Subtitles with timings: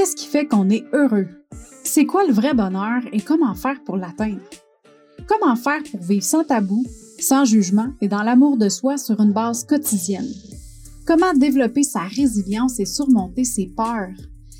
[0.00, 1.28] Qu'est-ce qui fait qu'on est heureux?
[1.84, 4.40] C'est quoi le vrai bonheur et comment faire pour l'atteindre?
[5.28, 6.86] Comment faire pour vivre sans tabou,
[7.18, 10.32] sans jugement et dans l'amour de soi sur une base quotidienne?
[11.06, 14.16] Comment développer sa résilience et surmonter ses peurs?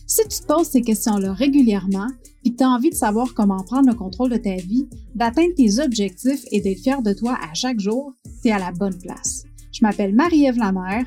[0.06, 2.08] Si tu te poses ces questions-là régulièrement
[2.44, 5.54] et que tu as envie de savoir comment prendre le contrôle de ta vie, d'atteindre
[5.56, 8.12] tes objectifs et d'être fier de toi à chaque jour,
[8.42, 9.44] tu es à la bonne place.
[9.72, 11.06] Je m'appelle Marie-Ève Lamère,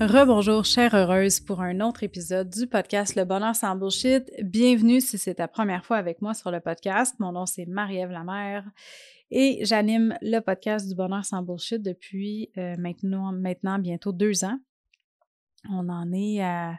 [0.00, 4.30] Rebonjour, chère heureuse, pour un autre épisode du podcast Le Bonheur sans Bullshit.
[4.44, 7.16] Bienvenue si c'est ta première fois avec moi sur le podcast.
[7.18, 8.64] Mon nom, c'est Marie-Ève Lamère
[9.32, 14.60] et j'anime le podcast du Bonheur sans Bullshit depuis euh, maintenant, maintenant bientôt deux ans.
[15.68, 16.78] On en est à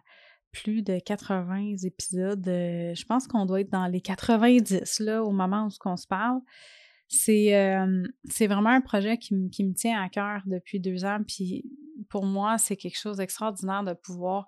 [0.53, 2.47] plus de 80 épisodes.
[2.47, 6.07] Euh, je pense qu'on doit être dans les 90 là, au moment où on se
[6.07, 6.39] parle.
[7.09, 8.03] C'est euh,
[8.39, 11.19] vraiment un projet qui, qui, me tient à cœur depuis deux ans.
[11.27, 11.65] Puis
[12.09, 14.47] pour moi, c'est quelque chose d'extraordinaire de pouvoir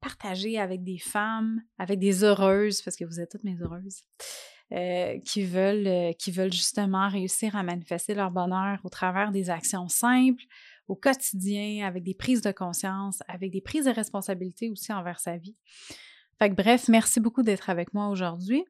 [0.00, 4.02] partager avec des femmes, avec des heureuses, parce que vous êtes toutes mes heureuses,
[4.72, 9.48] euh, qui, veulent, euh, qui veulent justement réussir à manifester leur bonheur au travers des
[9.48, 10.42] actions simples,
[10.88, 15.36] au quotidien, avec des prises de conscience, avec des prises de responsabilité aussi envers sa
[15.36, 15.56] vie.
[16.38, 18.64] Fait que bref, merci beaucoup d'être avec moi aujourd'hui.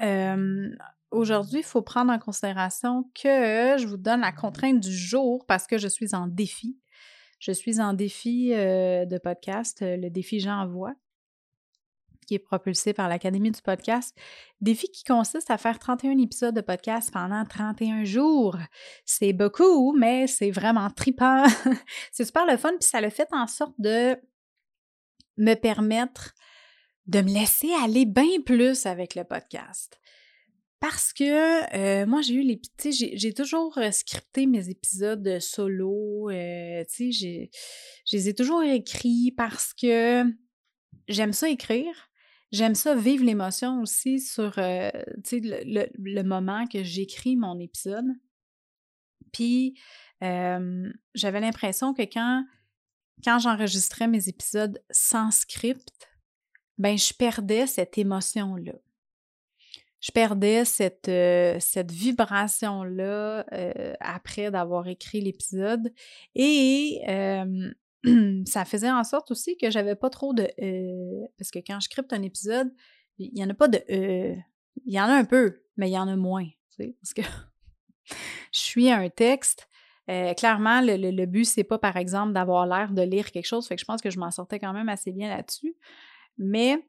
[0.00, 0.70] Euh,
[1.10, 5.66] aujourd'hui, il faut prendre en considération que je vous donne la contrainte du jour parce
[5.66, 6.78] que je suis en défi.
[7.38, 10.94] Je suis en défi euh, de podcast, euh, le défi J'envoie,
[12.26, 14.16] qui est propulsé par l'Académie du podcast.
[14.60, 18.56] Défi qui consiste à faire 31 épisodes de podcast pendant 31 jours.
[19.04, 21.44] C'est beaucoup, mais c'est vraiment tripant.
[22.12, 24.16] c'est super le fun, puis ça le fait en sorte de
[25.36, 26.34] me permettre
[27.06, 30.00] de me laisser aller bien plus avec le podcast.
[30.80, 32.60] Parce que euh, moi, j'ai eu les.
[32.90, 36.28] J'ai toujours euh, scripté mes épisodes solo.
[36.30, 37.48] Euh, sais, je
[38.12, 40.24] les ai toujours écrits parce que
[41.08, 42.10] j'aime ça écrire.
[42.52, 48.06] J'aime ça vivre l'émotion aussi sur sais, le, le, moment que j'écris mon épisode.
[49.32, 49.76] Puis,
[50.20, 52.44] j'avais l'impression que quand,
[53.24, 55.88] quand j'enregistrais mes épisodes sans script,
[56.78, 58.74] ben, je perdais cette émotion-là
[60.04, 65.94] je perdais cette, euh, cette vibration-là euh, après d'avoir écrit l'épisode.
[66.34, 67.00] Et
[68.44, 71.88] ça faisait en sorte aussi que j'avais pas trop de euh, parce que quand je
[71.88, 72.70] crypte un épisode,
[73.16, 75.98] il n'y en a pas de il y en a un peu, mais il y
[75.98, 76.48] en a moins.
[76.76, 77.22] Parce que
[78.52, 79.70] je suis un texte.
[80.06, 83.66] clairement, le, le, le but, c'est pas, par exemple, d'avoir l'air de lire quelque chose.
[83.66, 85.74] Fait que je pense que je m'en sortais quand même assez bien là-dessus.
[86.36, 86.84] Mais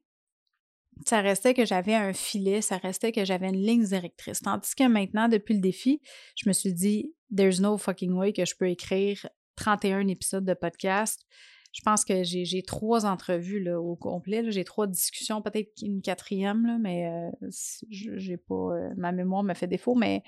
[1.05, 4.41] ça restait que j'avais un filet, ça restait que j'avais une ligne directrice.
[4.41, 6.01] Tandis que maintenant, depuis le défi,
[6.35, 10.53] je me suis dit, there's no fucking way que je peux écrire 31 épisodes de
[10.53, 11.25] podcast.
[11.73, 14.49] Je pense que j'ai trois entrevues là, au complet.
[14.49, 17.49] J'ai trois discussions, peut-être une quatrième, là, mais euh,
[17.89, 18.55] j'ai pas.
[18.55, 20.23] Euh, ma mémoire me fait défaut, mais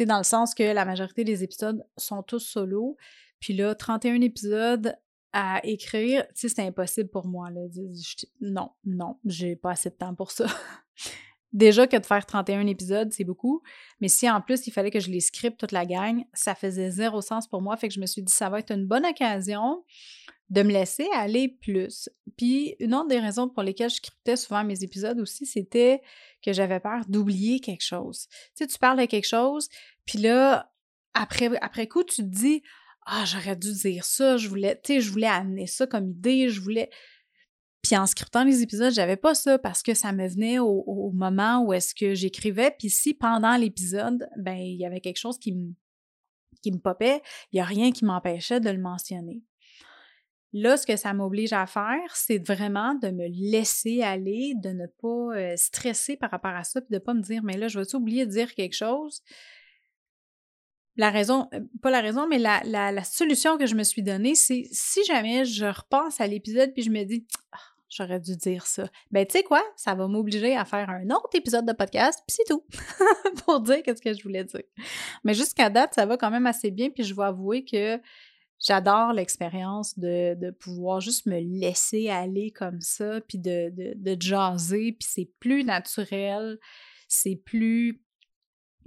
[0.00, 2.98] dans le sens que la majorité des épisodes sont tous solo.
[3.40, 4.94] Puis là, 31 épisodes
[5.32, 7.50] à écrire, tu sais, c'est impossible pour moi.
[7.50, 7.62] Là.
[8.40, 10.46] non, non, j'ai pas assez de temps pour ça.
[11.52, 13.62] Déjà que de faire 31 épisodes, c'est beaucoup.
[14.00, 16.90] Mais si en plus, il fallait que je les scripte toute la gang, ça faisait
[16.90, 17.76] zéro sens pour moi.
[17.76, 19.84] Fait que je me suis dit, ça va être une bonne occasion
[20.48, 22.08] de me laisser aller plus.
[22.36, 26.02] Puis une autre des raisons pour lesquelles je scriptais souvent mes épisodes aussi, c'était
[26.42, 28.28] que j'avais peur d'oublier quelque chose.
[28.28, 29.68] Tu sais, tu parles de quelque chose,
[30.04, 30.70] puis là,
[31.14, 32.62] après, après coup, tu te dis,
[33.06, 36.48] ah, j'aurais dû dire ça, je voulais, tu sais, je voulais amener ça comme idée,
[36.48, 36.90] je voulais.
[37.82, 41.64] Puis en scriptant les épisodes, j'avais pas ça parce que ça me venait au, moment
[41.64, 42.74] où est-ce que j'écrivais.
[42.78, 45.74] Puis si pendant l'épisode, ben il y avait quelque chose qui me
[46.62, 49.42] qui me popait, il y a rien qui m'empêchait de le mentionner.
[50.52, 54.86] Là, ce que ça m'oblige à faire, c'est vraiment de me laisser aller, de ne
[54.86, 57.80] pas euh, stresser par rapport à ça, puis de pas me dire, mais là, je
[57.80, 59.22] vais oublier de dire quelque chose?
[60.96, 64.34] La raison, euh, pas la raison, mais la, la, solution que je me suis donnée,
[64.34, 67.58] c'est si jamais je repense à l'épisode puis je me dis ah,
[67.88, 68.84] j'aurais dû dire ça.
[69.10, 72.36] Ben tu sais quoi, ça va m'obliger à faire un autre épisode de podcast puis
[72.36, 72.64] c'est tout
[73.44, 74.64] pour dire qu'est-ce que je voulais dire.
[75.24, 78.00] Mais jusqu'à date, ça va quand même assez bien puis je vais avouer que
[78.62, 84.22] J'adore l'expérience de, de, pouvoir juste me laisser aller comme ça, puis de, de, de
[84.22, 86.60] jaser, puis c'est plus naturel,
[87.08, 88.00] c'est plus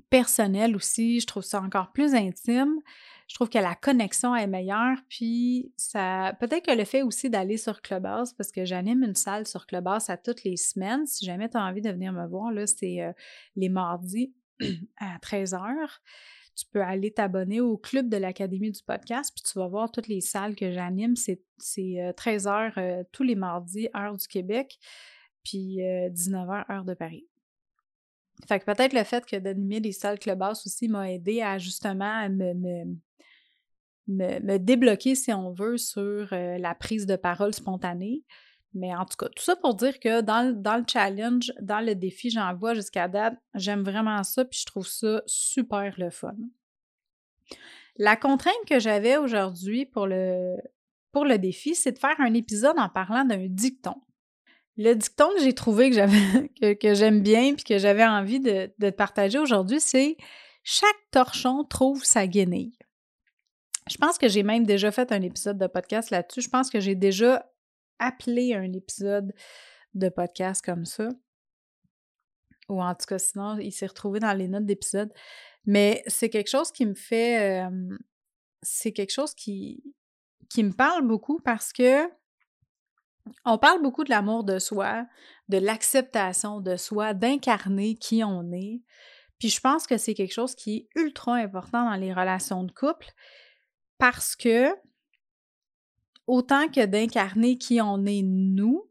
[0.10, 2.80] personnel aussi, je trouve ça encore plus intime.
[3.28, 7.58] Je trouve que la connexion est meilleure, puis ça peut-être que le fait aussi d'aller
[7.58, 11.08] sur Clubhouse, parce que j'anime une salle sur Clubhouse à toutes les semaines.
[11.08, 13.12] Si jamais tu as envie de venir me voir, là, c'est euh,
[13.56, 14.34] les mardis
[14.98, 15.90] à 13h
[16.56, 20.08] tu peux aller t'abonner au club de l'Académie du podcast, puis tu vas voir toutes
[20.08, 21.16] les salles que j'anime.
[21.16, 21.42] C'est,
[22.16, 24.80] 13 euh, euh, tous les mardis, heure du Québec,
[25.44, 25.80] puis
[26.12, 27.28] 19 euh, heures, heure de Paris.
[28.48, 32.30] Fait que peut-être le fait que d'animer des salles Clubhouse aussi m'a aidé à justement
[32.30, 32.98] me, me,
[34.08, 38.24] me, débloquer, si on veut, sur la prise de parole spontanée.
[38.76, 42.30] Mais en tout cas, tout ça pour dire que dans, le challenge, dans le défi,
[42.30, 46.36] j'en vois jusqu'à date, j'aime vraiment ça, puis je trouve ça super le fun.
[47.98, 50.58] La contrainte que j'avais aujourd'hui pour le,
[51.14, 53.96] pour le défi, c'est de faire un épisode en parlant d'un dicton.
[54.78, 55.90] Le dicton que j'ai trouvé
[56.62, 60.18] que j'aime bien puis que j'avais envie de, de partager aujourd'hui, c'est
[60.64, 62.78] chaque torchon trouve sa guenille.
[63.90, 66.42] Je pense que j'ai même déjà fait un épisode de podcast là-dessus.
[66.42, 67.50] Je pense que j'ai déjà
[68.00, 69.34] appeler un épisode
[69.94, 71.10] de podcast comme ça.
[72.68, 75.14] Ou en tout cas, sinon, il s'est retrouvé dans les notes d'épisode.
[75.66, 77.64] Mais c'est quelque chose qui me fait.
[78.64, 79.84] c'est quelque chose qui,
[80.50, 82.08] qui me parle beaucoup parce que
[83.44, 85.06] on parle beaucoup de l'amour de soi,
[85.50, 88.82] de l'acceptation de soi, d'incarner qui on est.
[89.40, 92.72] Puis je pense que c'est quelque chose qui est ultra important dans les relations de
[92.72, 93.08] couple
[93.98, 94.70] parce que
[96.28, 98.90] autant que d'incarner qui on est nous,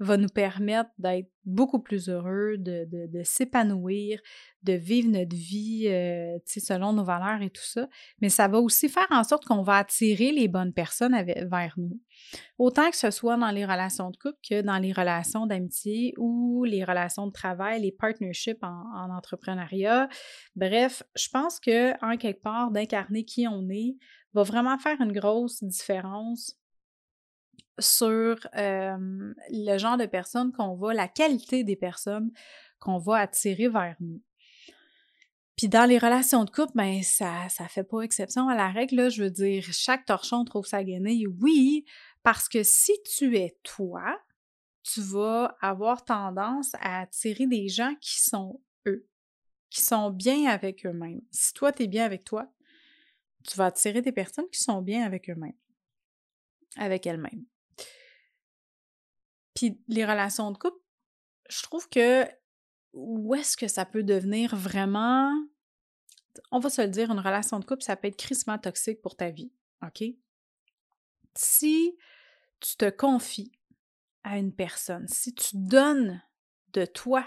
[0.00, 4.18] va nous permettre d'être beaucoup plus heureux, de, s'épanouir,
[4.62, 7.86] de vivre notre vie euh, selon nos valeurs et tout ça.
[8.20, 12.00] Mais ça va aussi faire en sorte qu'on va attirer les bonnes personnes vers nous.
[12.58, 16.64] Autant que ce soit dans les relations de couple que dans les relations d'amitié ou
[16.64, 20.08] les relations de travail, les partnerships en, en entrepreneuriat.
[20.56, 23.96] Bref, je pense que en quelque part, d'incarner qui on est
[24.32, 26.59] va vraiment faire une grosse différence
[27.80, 32.30] sur le genre de personnes qu'on va, la qualité des personnes
[32.78, 34.22] qu'on va attirer vers nous.
[35.56, 39.10] Puis dans les relations de couple, ben ça ça fait pas exception à la règle.
[39.10, 41.26] Je veux dire, chaque torchon trouve sa guenille.
[41.26, 41.84] Oui,
[42.22, 44.18] parce que si tu es toi,
[44.82, 49.06] tu vas avoir tendance à attirer des gens qui sont eux,
[49.68, 51.20] qui sont bien avec eux-mêmes.
[51.30, 52.50] Si toi, tu es bien avec toi,
[53.46, 55.58] tu vas attirer des personnes qui sont bien avec eux-mêmes,
[56.76, 57.44] avec elles-mêmes.
[59.88, 60.80] Les relations de couple,
[61.48, 62.26] je trouve que
[62.92, 65.32] où est-ce que ça peut devenir vraiment.
[66.50, 69.16] On va se le dire, une relation de couple, ça peut être crissement toxique pour
[69.16, 69.52] ta vie.
[69.82, 70.04] OK?
[71.36, 71.96] Si
[72.60, 73.52] tu te confies
[74.22, 76.22] à une personne, si tu donnes
[76.72, 77.26] de toi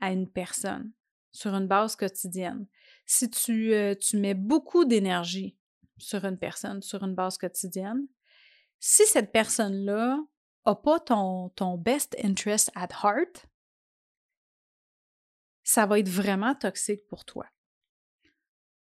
[0.00, 0.92] à une personne
[1.32, 2.66] sur une base quotidienne,
[3.04, 5.56] si tu, euh, tu mets beaucoup d'énergie
[5.98, 8.06] sur une personne sur une base quotidienne,
[8.80, 10.18] si cette personne-là
[10.74, 13.46] pas ton, ton best interest at heart,
[15.62, 17.46] ça va être vraiment toxique pour toi.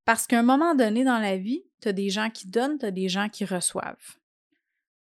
[0.04, 2.86] Parce qu'à un moment donné dans la vie, tu as des gens qui donnent, tu
[2.86, 4.18] as des gens qui reçoivent.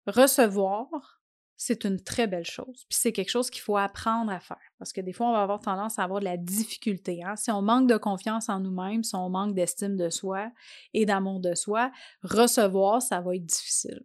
[0.06, 1.22] Recevoir,
[1.58, 2.86] c'est une très belle chose.
[2.88, 4.62] Puis c'est quelque chose qu'il faut apprendre à faire.
[4.78, 7.24] Parce que des fois, on va avoir tendance à avoir de la difficulté.
[7.24, 7.36] Hein.
[7.36, 10.52] Si on manque de confiance en nous-mêmes, si on manque d'estime de soi
[10.94, 11.92] et d'amour de soi,
[12.22, 14.04] recevoir, ça va être difficile.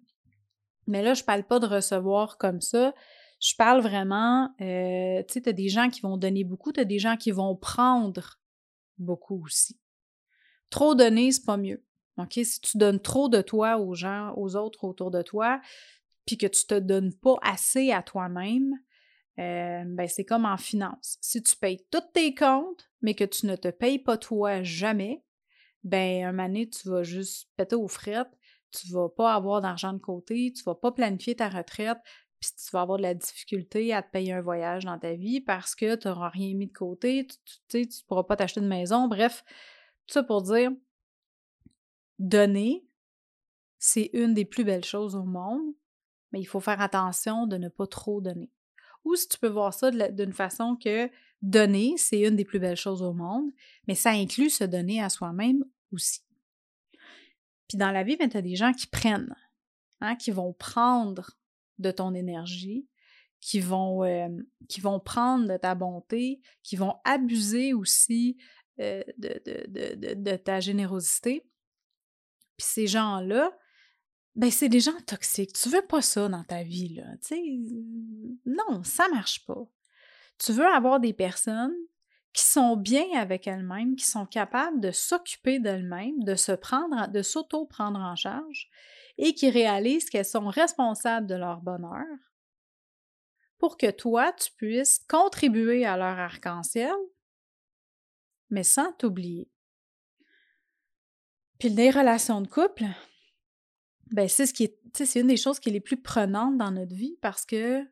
[0.91, 2.95] Mais là, je parle pas de recevoir comme ça.
[3.41, 6.81] Je parle vraiment, euh, tu sais, tu as des gens qui vont donner beaucoup, tu
[6.81, 8.39] as des gens qui vont prendre
[8.99, 9.81] beaucoup aussi.
[10.69, 11.83] Trop donner, c'est pas mieux.
[12.19, 12.33] OK?
[12.43, 15.61] Si tu donnes trop de toi aux gens, aux autres autour de toi,
[16.27, 18.75] puis que tu te donnes pas assez à toi-même,
[19.39, 21.17] euh, ben c'est comme en finance.
[21.21, 25.23] Si tu payes tous tes comptes, mais que tu ne te payes pas toi jamais,
[25.83, 28.37] ben un moment donné, tu vas juste péter aux frettes,
[28.73, 31.99] tu vas pas avoir d'argent de côté, tu vas pas planifier ta retraite,
[32.41, 35.41] puis tu vas avoir de la difficulté à te payer un voyage dans ta vie
[35.41, 37.27] parce que tu n'auras rien mis de côté,
[37.69, 39.09] tu ne pourras pas t'acheter de maison.
[39.09, 39.45] Bref,
[40.07, 40.71] tout ça pour dire,
[42.19, 42.87] donner,
[43.79, 45.75] c'est une des plus belles choses au monde,
[46.33, 48.51] mais il faut faire attention de ne pas trop donner.
[49.05, 51.11] Ou si tu peux voir ça d'une façon que
[51.43, 53.51] donner, c'est une des plus belles choses au monde,
[53.87, 56.21] mais ça inclut se donner à soi-même aussi.
[57.71, 59.33] Puis dans la vie, ben, tu as des gens qui prennent,
[60.01, 61.39] hein, qui vont prendre
[61.79, 62.89] de ton énergie,
[63.39, 64.29] qui vont, euh,
[65.05, 68.39] prendre de ta bonté, qui vont abuser aussi
[68.81, 71.49] euh, de, ta générosité.
[72.57, 73.57] Puis ces gens-là,
[74.35, 75.53] ben c'est des gens toxiques.
[75.53, 77.05] Tu veux pas ça dans ta vie, là.
[78.47, 79.65] Non, ça marche pas.
[80.39, 81.77] Tu veux avoir des personnes
[82.33, 87.23] qui sont bien avec elles-mêmes, qui sont capables de s'occuper d'elles-mêmes, de se prendre, de
[87.23, 88.71] s'auto-prendre en charge
[89.19, 92.07] et qui réalisent qu'elles sont responsables de leur bonheur
[93.61, 96.95] pour que toi, tu puisses contribuer à leur arc-en-ciel,
[98.49, 99.51] mais sans t'oublier.
[101.59, 102.87] Puis les relations de couple,
[104.11, 106.71] ben c'est ce qui est, c'est une des choses qui est les plus prenantes dans
[106.71, 107.87] notre vie parce que,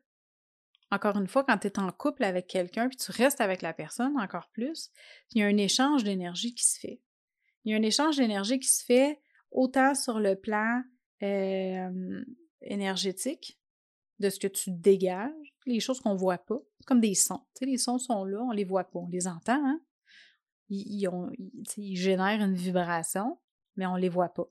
[0.91, 3.73] encore une fois, quand tu es en couple avec quelqu'un puis tu restes avec la
[3.73, 4.91] personne encore plus,
[5.31, 7.01] il y a un échange d'énergie qui se fait.
[7.63, 10.81] Il y a un échange d'énergie qui se fait autant sur le plan
[11.21, 12.23] euh,
[12.61, 13.59] énergétique,
[14.19, 17.41] de ce que tu dégages, les choses qu'on voit pas, comme des sons.
[17.61, 19.81] Les sons sont là, on les voit pas, on les entend, hein?
[20.69, 21.09] Ils,
[21.77, 23.39] ils génèrent une vibration,
[23.75, 24.47] mais on les voit pas.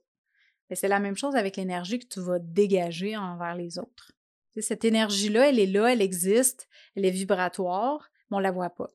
[0.71, 4.11] C'est la même chose avec l'énergie que tu vas dégager envers les autres.
[4.57, 8.89] Cette énergie-là, elle est là, elle existe, elle est vibratoire, mais on la voit pas.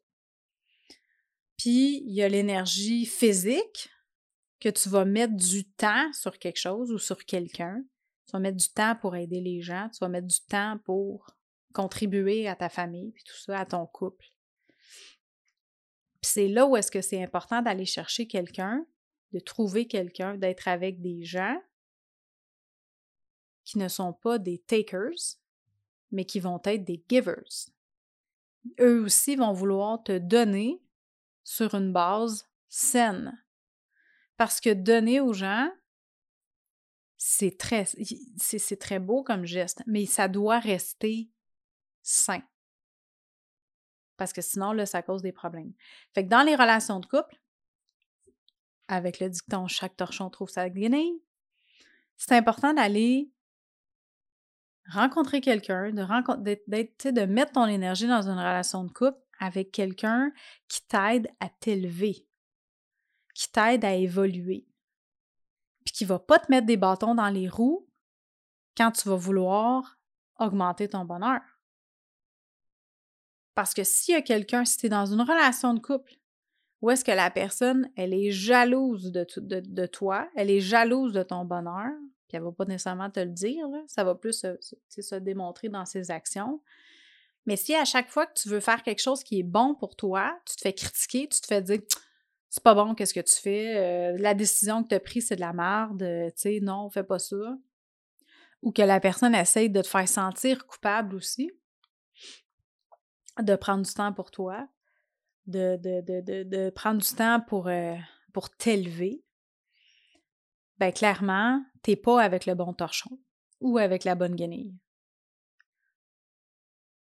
[1.56, 3.88] Puis, il y a l'énergie physique
[4.60, 7.82] que tu vas mettre du temps sur quelque chose ou sur quelqu'un.
[8.26, 11.30] Tu vas mettre du temps pour aider les gens, tu vas mettre du temps pour
[11.72, 14.26] contribuer à ta famille, puis tout ça, à ton couple.
[16.20, 18.86] Puis c'est là où est-ce que c'est important d'aller chercher quelqu'un
[19.34, 21.60] de trouver quelqu'un, d'être avec des gens
[23.64, 25.38] qui ne sont pas des takers,
[26.10, 27.42] mais qui vont être des givers.
[28.80, 30.82] Eux aussi vont vouloir te donner
[31.42, 33.38] sur une base saine.
[34.36, 35.70] Parce que donner aux gens,
[37.16, 37.84] c'est très,
[38.36, 41.30] c'est, très beau comme geste, mais ça doit rester
[42.02, 42.42] sain.
[44.16, 45.72] Parce que sinon, là, ça cause des problèmes.
[46.14, 47.40] Fait que dans les relations de couple,
[48.88, 51.22] avec le dicton chaque torchon trouve sa guenille,
[52.16, 53.30] c'est important d'aller
[54.90, 60.32] rencontrer quelqu'un, de, de mettre ton énergie dans une relation de couple avec quelqu'un
[60.68, 62.26] qui t'aide à t'élever,
[63.34, 64.66] qui t'aide à évoluer,
[65.84, 67.88] puis qui va pas te mettre des bâtons dans les roues
[68.76, 69.98] quand tu vas vouloir
[70.38, 71.40] augmenter ton bonheur.
[73.54, 76.14] Parce que s'il y a quelqu'un, si tu es dans une relation de couple,
[76.82, 81.44] ou est-ce que la personne, elle est jalouse de, toi, elle est jalouse de ton
[81.44, 81.90] bonheur,
[82.34, 86.60] elle va pas nécessairement te le dire, ça va plus se, démontrer dans ses actions.
[87.46, 89.96] Mais si à chaque fois que tu veux faire quelque chose qui est bon pour
[89.96, 91.80] toi, tu te fais critiquer, tu te fais dire
[92.54, 95.34] c'est pas bon, qu'est-ce que tu fais, euh, la décision que tu as prise, c'est
[95.34, 97.58] de la merde, euh, tu sais, non, fais pas ça.
[98.62, 101.50] Ou que la personne essaye de te faire sentir coupable aussi,
[103.42, 104.68] de prendre du temps pour toi,
[105.48, 107.96] de, de, de, prendre du temps pour, euh,
[108.32, 109.23] pour t'élever,
[110.84, 113.18] ben clairement, t'es pas avec le bon torchon
[113.60, 114.76] ou avec la bonne guenille.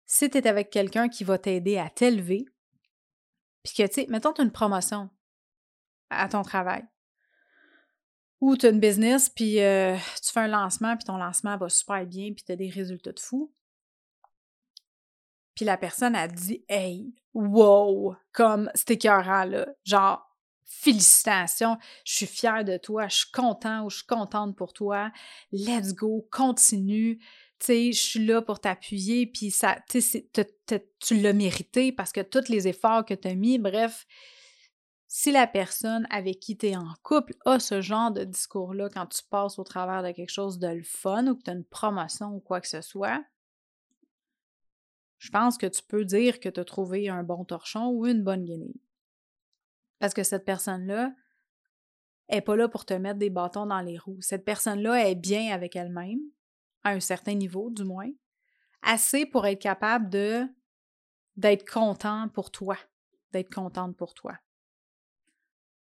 [0.06, 2.46] Si tu es avec quelqu'un qui va t'aider à t'élever,
[3.64, 5.10] puis que, tu sais, mettons, tu as une promotion
[6.12, 6.86] à ton travail,
[8.40, 11.68] ou tu as une business, puis euh, tu fais un lancement, puis ton lancement va
[11.68, 13.52] super bien, puis tu as des résultats de fou,
[15.56, 19.68] puis la personne a dit Hey, wow, comme c'était écœurant, là.
[19.84, 20.24] Genre,
[20.66, 25.12] félicitations, je suis fière de toi, je suis content ou je suis contente pour toi.
[25.52, 27.18] Let's go, continue.
[27.60, 30.02] Tu sais, je suis là pour t'appuyer, puis ça, tu
[31.00, 34.06] tu l'as mérité parce que tous les efforts que tu as mis, bref,
[35.08, 39.06] si la personne avec qui tu es en couple a ce genre de discours-là quand
[39.06, 41.64] tu passes au travers de quelque chose de le fun ou que tu as une
[41.64, 43.24] promotion ou quoi que ce soit,
[45.20, 48.24] je pense que tu peux dire que tu as trouvé un bon torchon ou une
[48.24, 48.82] bonne guenille.
[50.00, 51.14] Parce que cette personne-là
[52.30, 54.22] n'est pas là pour te mettre des bâtons dans les roues.
[54.22, 56.20] Cette personne-là est bien avec elle-même,
[56.84, 58.10] à un certain niveau du moins,
[58.82, 60.48] assez pour être capable de
[61.36, 62.78] d'être content pour toi,
[63.34, 64.38] d'être contente pour toi.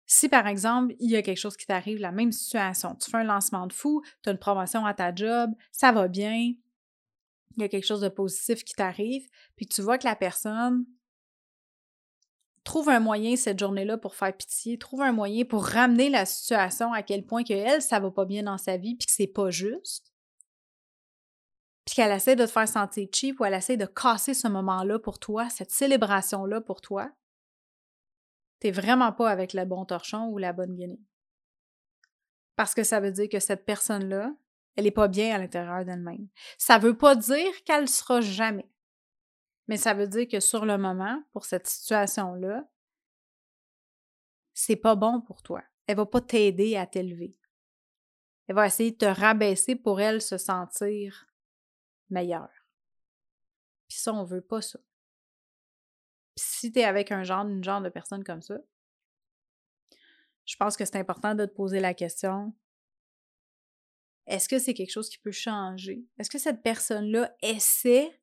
[0.06, 3.18] Si par exemple, il y a quelque chose qui t'arrive, la même situation, tu fais
[3.18, 6.58] un lancement de fou, tu as une promotion à ta job, ça va bien, il
[7.56, 10.84] y a quelque chose de positif qui t'arrive, puis tu vois que la personne
[12.64, 16.92] trouve un moyen cette journée-là pour faire pitié, trouve un moyen pour ramener la situation
[16.92, 19.26] à quel point que elle, ça va pas bien dans sa vie, puis que c'est
[19.26, 20.12] pas juste.
[21.84, 24.98] Puis qu'elle essaie de te faire sentir cheap ou elle essaie de casser ce moment-là
[24.98, 27.10] pour toi, cette célébration-là pour toi.
[28.60, 31.00] T'es vraiment pas avec le bon torchon ou la bonne guinée.
[32.56, 34.34] Parce que ça veut dire que cette personne-là,
[34.76, 36.28] elle n'est pas bien à l'intérieur d'elle-même.
[36.58, 38.70] Ça veut pas dire qu'elle sera jamais.
[39.70, 42.68] Mais ça veut dire que sur le moment, pour cette situation-là,
[44.52, 45.62] c'est pas bon pour toi.
[45.86, 47.38] Elle va pas t'aider à t'élever.
[48.48, 51.28] Elle va essayer de te rabaisser pour elle se sentir
[52.08, 52.50] meilleure.
[53.86, 54.80] Puis ça, on veut pas ça.
[56.34, 58.58] Si tu avec un genre, une genre de personne comme ça,
[60.46, 62.52] je pense que c'est important de te poser la question
[64.26, 66.04] est-ce que c'est quelque chose qui peut changer?
[66.18, 68.19] Est-ce que cette personne-là essaie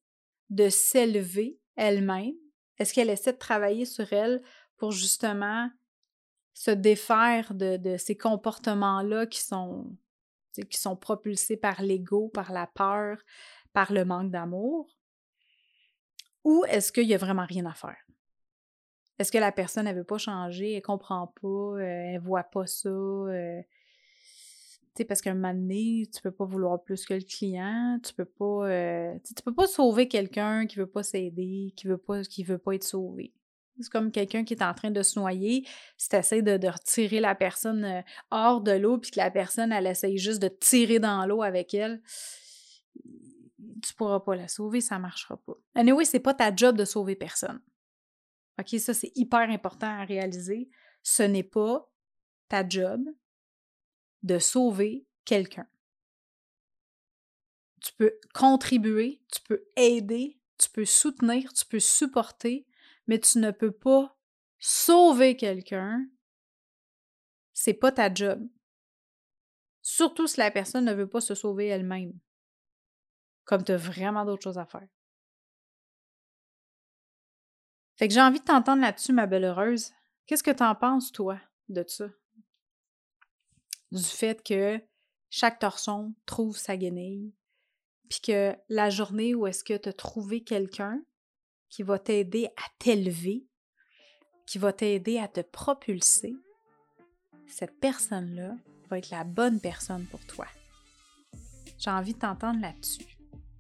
[0.50, 2.36] de s'élever elle-même?
[2.78, 4.42] Est-ce qu'elle essaie de travailler sur elle
[4.78, 5.70] pour justement
[6.54, 9.96] se défaire de, ces comportements-là qui sont,
[10.54, 13.18] qui sont propulsés par l'ego, par la peur,
[13.74, 14.98] par le manque d'amour?
[16.44, 17.98] Ou est-ce qu'il n'y a vraiment rien à faire?
[19.20, 22.68] Est-ce que la personne, ne veut pas changer, elle comprend pas, euh, elle voit pas
[22.68, 22.90] ça?
[22.90, 23.62] Euh,
[25.06, 28.68] parce qu'un moment donné, tu peux pas vouloir plus que le client, tu peux pas,
[28.68, 32.58] euh, tu peux pas sauver quelqu'un qui veut pas s'aider, qui veut pas, qui veut
[32.58, 33.34] pas être sauvé.
[33.80, 35.68] C'est comme quelqu'un qui est en train de se noyer.
[35.98, 39.72] Si tu essaies de, de, retirer la personne hors de l'eau, puis que la personne,
[39.72, 42.02] elle essaye juste de tirer dans l'eau avec elle,
[43.82, 45.58] tu pourras pas la sauver, ça marchera pas.
[45.76, 47.62] Anyway, c'est pas ta job de sauver personne.
[48.60, 50.70] OK, ça c'est hyper important à réaliser.
[51.04, 51.88] Ce n'est pas
[52.50, 53.02] ta job
[54.24, 55.68] de sauver quelqu'un.
[57.82, 62.66] Tu peux contribuer, tu peux aider, tu peux soutenir, tu peux supporter,
[63.08, 64.18] mais tu ne peux pas
[64.60, 66.08] sauver quelqu'un.
[67.54, 68.48] C'est pas ta job.
[69.82, 72.20] Surtout si la personne ne veut pas se sauver elle-même
[73.48, 74.88] comme tu as vraiment d'autres choses à faire.
[77.96, 79.92] Fait que j'ai envie de t'entendre là-dessus, ma belle heureuse.
[80.28, 82.06] Qu'est-ce que tu en penses, toi, de ça?
[83.92, 84.82] Du fait que
[85.30, 87.34] chaque torson trouve sa guenille,
[88.10, 91.02] puis que la journée où est-ce que tu as trouvé quelqu'un
[91.70, 93.46] qui va t'aider à t'élever,
[94.46, 96.36] qui va t'aider à te propulser,
[97.48, 98.56] cette personne-là
[98.90, 100.48] va être la bonne personne pour toi.
[101.78, 103.18] J'ai envie de t'entendre là-dessus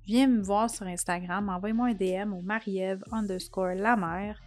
[0.07, 4.42] viens me voir sur Instagram, envoie-moi un DM au Marie-Ève underscore la mère,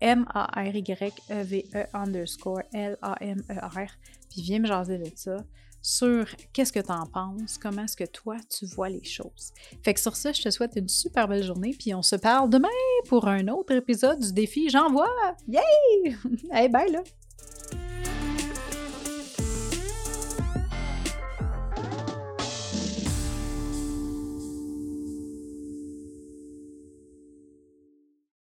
[0.00, 3.90] M-A-R-Y-E-V-E e underscore L-A-M-E-R,
[4.30, 5.36] puis viens me jaser de ça
[5.82, 9.52] sur qu'est-ce que tu en penses, comment est-ce que toi tu vois les choses.
[9.84, 12.50] Fait que sur ça, je te souhaite une super belle journée, puis on se parle
[12.50, 12.68] demain
[13.08, 15.36] pour un autre épisode du défi J'envoie!
[15.46, 16.16] Yay!
[16.50, 17.02] hey, bye là!